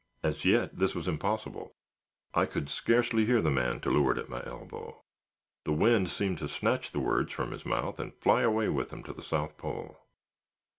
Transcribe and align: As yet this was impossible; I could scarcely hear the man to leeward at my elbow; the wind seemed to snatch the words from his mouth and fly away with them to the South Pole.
As 0.23 0.45
yet 0.45 0.79
this 0.79 0.95
was 0.95 1.07
impossible; 1.07 1.75
I 2.33 2.47
could 2.47 2.69
scarcely 2.69 3.23
hear 3.25 3.39
the 3.39 3.51
man 3.51 3.81
to 3.81 3.91
leeward 3.91 4.17
at 4.17 4.29
my 4.29 4.43
elbow; 4.47 5.03
the 5.63 5.73
wind 5.73 6.09
seemed 6.09 6.39
to 6.39 6.49
snatch 6.49 6.89
the 6.89 6.99
words 6.99 7.31
from 7.31 7.51
his 7.51 7.67
mouth 7.67 7.99
and 7.99 8.11
fly 8.15 8.41
away 8.41 8.67
with 8.67 8.89
them 8.89 9.03
to 9.03 9.13
the 9.13 9.21
South 9.21 9.57
Pole. 9.59 9.99